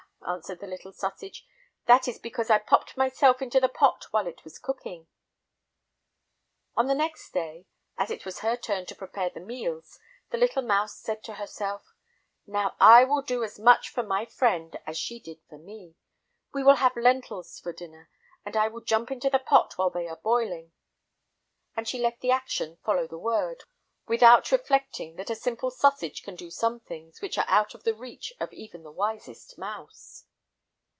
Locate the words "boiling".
20.17-20.71